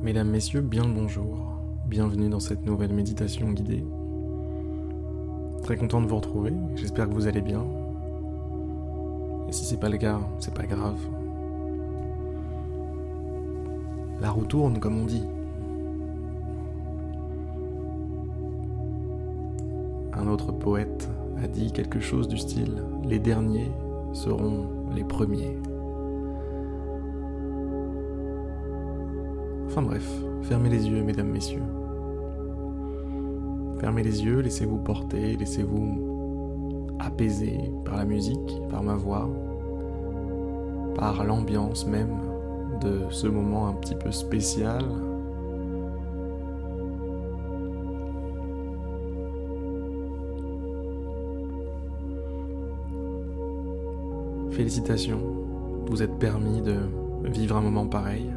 [0.00, 1.58] Mesdames, Messieurs, bien le bonjour.
[1.86, 3.84] Bienvenue dans cette nouvelle méditation guidée.
[5.64, 7.64] Très content de vous retrouver, j'espère que vous allez bien.
[9.48, 11.00] Et si c'est pas le cas, c'est pas grave.
[14.20, 15.24] La roue tourne, comme on dit.
[20.12, 21.08] Un autre poète
[21.42, 23.72] a dit quelque chose du style Les derniers
[24.12, 25.56] seront les premiers.
[29.78, 30.10] Enfin bref,
[30.42, 31.62] fermez les yeux, mesdames, messieurs.
[33.78, 39.30] Fermez les yeux, laissez-vous porter, laissez-vous apaiser par la musique, par ma voix,
[40.96, 42.18] par l'ambiance même
[42.80, 44.82] de ce moment un petit peu spécial
[54.50, 55.22] Félicitations,
[55.86, 56.74] vous êtes permis de
[57.22, 58.28] vivre un moment pareil.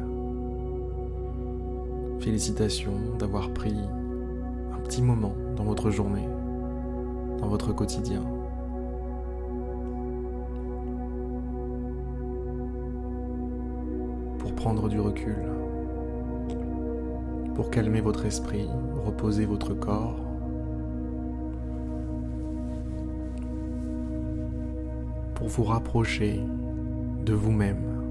[2.22, 3.74] Félicitations d'avoir pris
[4.72, 6.28] un petit moment dans votre journée,
[7.40, 8.22] dans votre quotidien.
[14.38, 15.34] Pour prendre du recul,
[17.56, 18.68] pour calmer votre esprit,
[19.04, 20.20] reposer votre corps
[25.34, 26.40] pour vous rapprocher
[27.24, 28.01] de vous-même.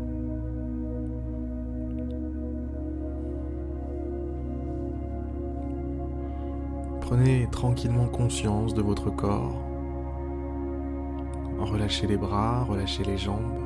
[7.11, 9.53] Prenez tranquillement conscience de votre corps.
[11.59, 13.59] Relâchez les bras, relâchez les jambes.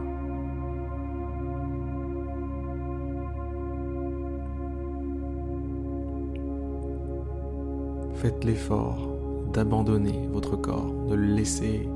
[8.15, 9.15] Faites l'effort
[9.53, 11.87] d'abandonner votre corps, de le laisser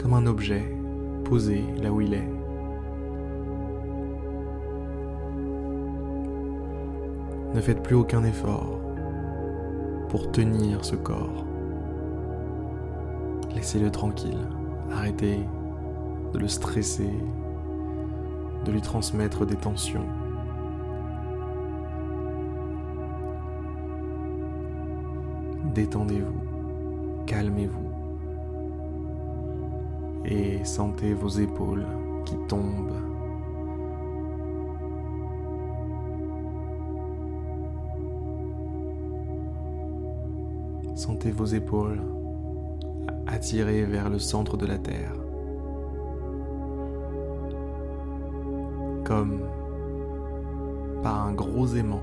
[0.00, 0.64] comme un objet
[1.22, 2.28] posé là où il est.
[7.54, 8.80] Ne faites plus aucun effort
[10.08, 11.44] pour tenir ce corps.
[13.54, 14.46] Laissez-le tranquille.
[14.92, 15.40] Arrêtez
[16.32, 17.12] de le stresser,
[18.64, 20.06] de lui transmettre des tensions.
[25.74, 27.86] Détendez-vous, calmez-vous
[30.24, 31.86] et sentez vos épaules
[32.24, 33.15] qui tombent.
[41.06, 42.02] Sentez vos épaules
[43.28, 45.12] attirées vers le centre de la Terre.
[49.04, 49.38] Comme
[51.04, 52.02] par un gros aimant.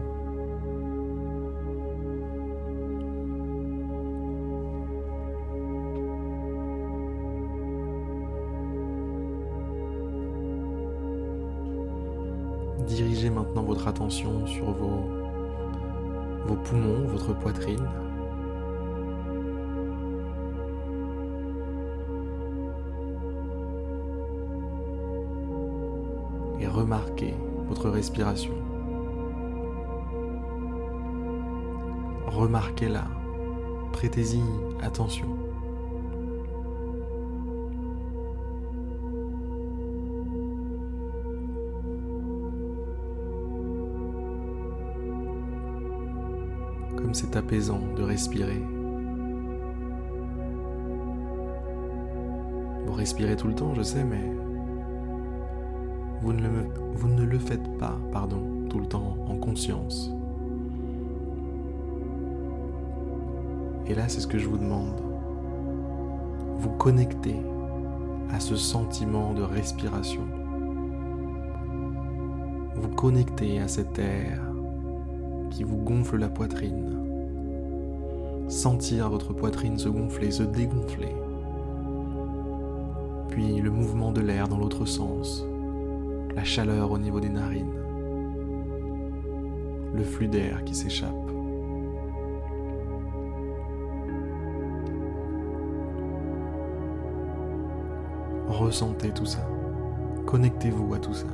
[12.87, 15.03] Dirigez maintenant votre attention sur vos,
[16.63, 17.85] poumons, votre poitrine.
[26.83, 27.33] Remarquez
[27.69, 28.53] votre respiration.
[32.27, 33.05] Remarquez-la.
[33.94, 34.41] Prêtez-y
[34.81, 35.27] attention.
[46.97, 48.61] comme c'est apaisant de respirer.
[52.85, 54.21] Vous respirez tout le temps, je sais, mais
[56.23, 60.09] vous ne le, faites pas, pardon, tout le temps en conscience.
[63.88, 65.01] Et là, c'est ce que je vous demande.
[66.59, 67.35] Vous connectez
[68.31, 70.23] à ce sentiment de respiration.
[72.75, 74.39] Vous connectez à cet air
[75.51, 76.97] qui vous gonfle la poitrine.
[78.47, 81.16] Sentir votre poitrine se gonfler, se dégonfler.
[83.28, 85.45] Puis le mouvement de l'air dans l'autre sens,
[86.35, 87.74] la chaleur au niveau des narines,
[89.94, 91.13] le flux d'air qui s'échappe.
[98.47, 99.47] Ressentez tout ça.
[100.25, 101.27] Connectez-vous à tout ça.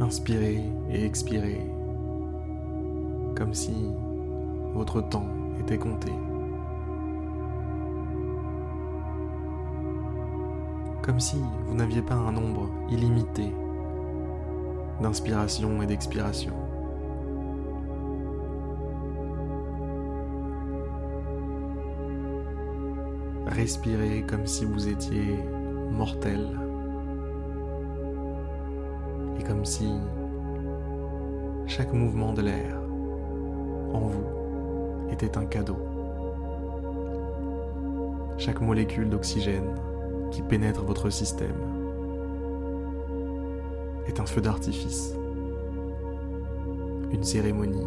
[0.00, 1.64] Inspirez et expirez
[3.34, 3.74] comme si
[4.74, 5.26] votre temps
[5.60, 6.12] était compté.
[11.02, 11.36] Comme si
[11.66, 13.52] vous n'aviez pas un nombre illimité
[15.00, 16.54] d'inspiration et d'expiration.
[23.46, 25.38] Respirez comme si vous étiez
[25.90, 26.58] mortel.
[29.38, 29.92] Et comme si
[31.66, 32.81] chaque mouvement de l'air
[33.92, 34.24] en vous
[35.10, 35.76] était un cadeau.
[38.38, 39.74] Chaque molécule d'oxygène
[40.30, 41.54] qui pénètre votre système
[44.06, 45.14] est un feu d'artifice,
[47.12, 47.86] une cérémonie,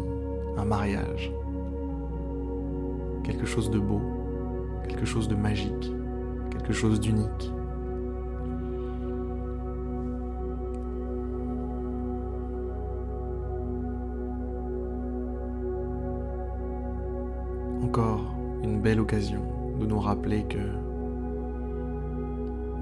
[0.56, 1.32] un mariage,
[3.24, 4.00] quelque chose de beau,
[4.88, 5.92] quelque chose de magique,
[6.50, 7.52] quelque chose d'unique.
[19.06, 20.58] De nous rappeler que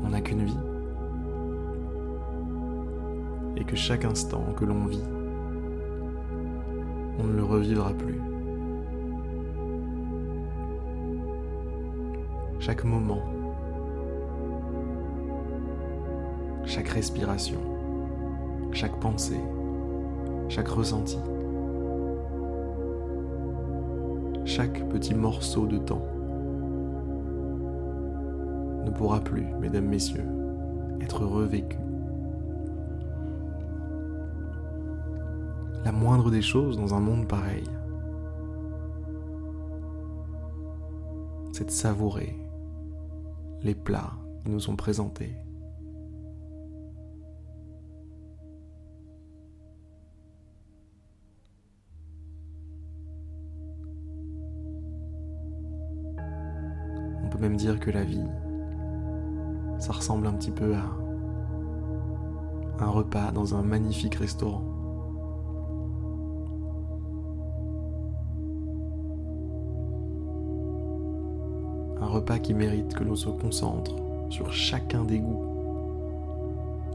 [0.02, 0.58] on n'a qu'une vie
[3.56, 5.04] et que chaque instant que l'on vit,
[7.18, 8.18] on ne le revivra plus.
[12.58, 13.22] Chaque moment,
[16.64, 17.60] chaque respiration,
[18.72, 19.40] chaque pensée,
[20.48, 21.18] chaque ressenti,
[24.46, 26.13] chaque petit morceau de temps
[28.84, 30.26] ne pourra plus, mesdames, messieurs,
[31.00, 31.76] être revécu.
[35.84, 37.64] La moindre des choses dans un monde pareil,
[41.52, 42.36] c'est de savourer
[43.62, 45.36] les plats qui nous sont présentés.
[57.22, 58.26] On peut même dire que la vie
[59.78, 60.84] ça ressemble un petit peu à
[62.80, 64.62] un repas dans un magnifique restaurant.
[72.00, 73.94] Un repas qui mérite que l'on se concentre
[74.28, 75.44] sur chacun des goûts,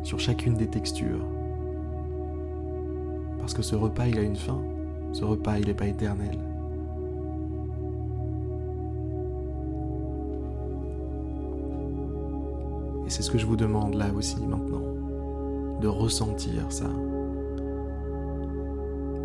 [0.04, 1.26] sur chacune des textures.
[3.40, 4.60] Parce que ce repas, il a une fin.
[5.14, 6.38] Ce repas, il n'est pas éternel.
[13.10, 14.84] Et c'est ce que je vous demande là aussi maintenant,
[15.82, 16.86] de ressentir ça,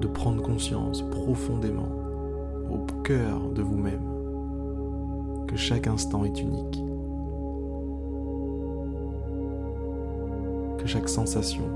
[0.01, 1.91] de prendre conscience profondément,
[2.71, 4.01] au cœur de vous-même,
[5.47, 6.83] que chaque instant est unique,
[10.79, 11.67] que chaque sensation,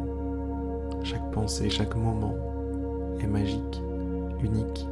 [1.03, 2.37] chaque pensée, chaque moment
[3.21, 3.83] est magique,
[4.43, 4.89] unique.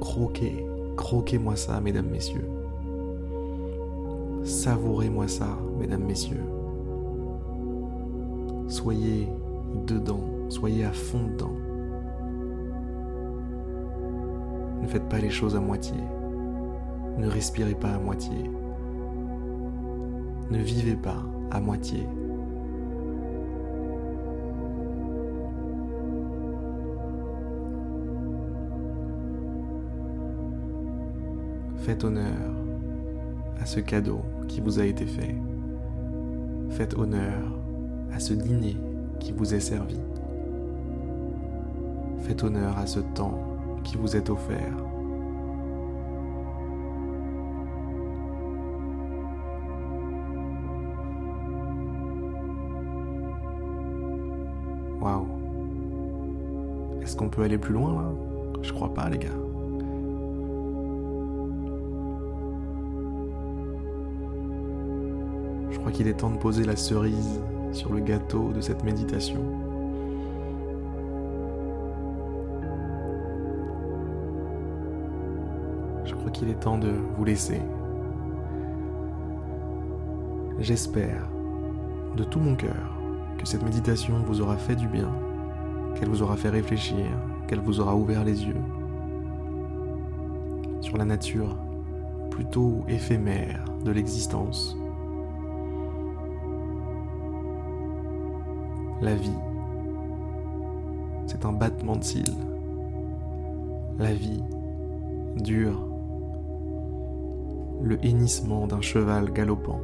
[0.00, 0.66] Croquez,
[0.96, 2.61] croquez-moi ça, mesdames, messieurs.
[4.52, 6.44] Savourez-moi ça, mesdames, messieurs.
[8.68, 9.26] Soyez
[9.86, 10.20] dedans,
[10.50, 11.56] soyez à fond dedans.
[14.82, 15.96] Ne faites pas les choses à moitié.
[17.16, 18.50] Ne respirez pas à moitié.
[20.50, 22.06] Ne vivez pas à moitié.
[31.78, 32.51] Faites honneur
[33.62, 35.36] à ce cadeau qui vous a été fait.
[36.70, 37.38] Faites honneur
[38.12, 38.76] à ce dîner
[39.20, 40.00] qui vous est servi.
[42.22, 43.38] Faites honneur à ce temps
[43.84, 44.74] qui vous est offert.
[55.00, 55.26] Waouh.
[57.00, 58.10] Est-ce qu'on peut aller plus loin là?
[58.60, 59.41] Je crois pas les gars.
[65.92, 69.42] Crois qu'il est temps de poser la cerise sur le gâteau de cette méditation.
[76.06, 77.60] Je crois qu'il est temps de vous laisser.
[80.60, 81.28] J'espère
[82.16, 82.96] de tout mon cœur
[83.36, 85.12] que cette méditation vous aura fait du bien,
[85.94, 87.04] qu'elle vous aura fait réfléchir,
[87.46, 88.62] qu'elle vous aura ouvert les yeux
[90.80, 91.54] sur la nature
[92.30, 94.78] plutôt éphémère de l'existence
[99.02, 99.34] La vie,
[101.26, 102.36] c'est un battement de cils.
[103.98, 104.44] La vie
[105.36, 105.88] dure
[107.82, 109.80] le hennissement d'un cheval galopant.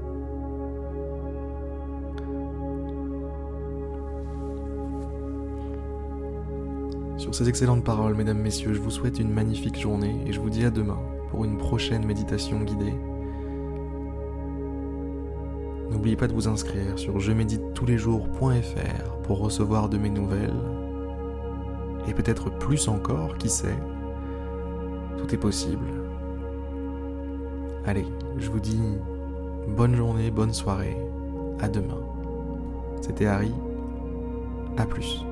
[7.17, 10.49] Sur ces excellentes paroles, mesdames, messieurs, je vous souhaite une magnifique journée et je vous
[10.49, 12.95] dis à demain pour une prochaine méditation guidée
[15.99, 20.11] N'oubliez pas de vous inscrire sur je médite tous les jours.fr pour recevoir de mes
[20.11, 20.55] nouvelles.
[22.07, 23.76] Et peut-être plus encore, qui sait,
[25.19, 25.88] tout est possible.
[27.85, 28.81] Allez, je vous dis
[29.76, 30.97] bonne journée, bonne soirée,
[31.59, 31.99] à demain.
[33.00, 33.52] C'était Harry,
[34.76, 35.25] à plus.